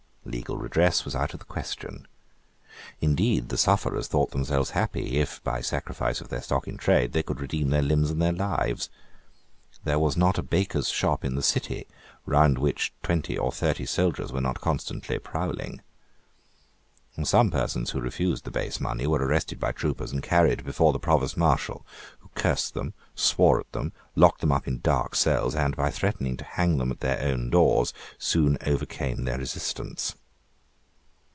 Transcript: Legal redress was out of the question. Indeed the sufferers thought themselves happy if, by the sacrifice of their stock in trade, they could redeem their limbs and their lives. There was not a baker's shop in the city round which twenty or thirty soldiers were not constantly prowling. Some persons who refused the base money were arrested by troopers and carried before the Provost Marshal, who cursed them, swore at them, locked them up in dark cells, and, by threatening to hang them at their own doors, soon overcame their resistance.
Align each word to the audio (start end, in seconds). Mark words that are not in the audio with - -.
Legal 0.23 0.55
redress 0.55 1.03
was 1.03 1.13
out 1.15 1.33
of 1.33 1.39
the 1.39 1.45
question. 1.45 2.07
Indeed 3.01 3.49
the 3.49 3.57
sufferers 3.57 4.07
thought 4.07 4.29
themselves 4.31 4.69
happy 4.69 5.17
if, 5.19 5.43
by 5.43 5.57
the 5.57 5.63
sacrifice 5.63 6.21
of 6.21 6.29
their 6.29 6.43
stock 6.43 6.67
in 6.69 6.77
trade, 6.77 7.11
they 7.11 7.23
could 7.23 7.41
redeem 7.41 7.69
their 7.71 7.81
limbs 7.81 8.11
and 8.11 8.21
their 8.21 8.31
lives. 8.31 8.89
There 9.83 9.99
was 9.99 10.15
not 10.15 10.37
a 10.37 10.43
baker's 10.43 10.87
shop 10.89 11.25
in 11.25 11.35
the 11.35 11.41
city 11.43 11.85
round 12.27 12.59
which 12.59 12.93
twenty 13.03 13.35
or 13.37 13.51
thirty 13.51 13.85
soldiers 13.87 14.31
were 14.31 14.39
not 14.39 14.61
constantly 14.61 15.17
prowling. 15.19 15.81
Some 17.23 17.51
persons 17.51 17.89
who 17.91 17.99
refused 17.99 18.45
the 18.45 18.51
base 18.51 18.79
money 18.79 19.05
were 19.05 19.19
arrested 19.23 19.59
by 19.59 19.73
troopers 19.73 20.13
and 20.13 20.23
carried 20.23 20.63
before 20.63 20.93
the 20.93 20.97
Provost 20.97 21.35
Marshal, 21.37 21.85
who 22.19 22.29
cursed 22.35 22.73
them, 22.73 22.93
swore 23.13 23.59
at 23.59 23.71
them, 23.73 23.91
locked 24.15 24.39
them 24.39 24.51
up 24.51 24.65
in 24.65 24.79
dark 24.79 25.13
cells, 25.15 25.53
and, 25.53 25.75
by 25.75 25.91
threatening 25.91 26.37
to 26.37 26.45
hang 26.45 26.77
them 26.77 26.89
at 26.89 27.01
their 27.01 27.21
own 27.21 27.49
doors, 27.51 27.93
soon 28.17 28.57
overcame 28.65 29.25
their 29.25 29.37
resistance. 29.37 30.15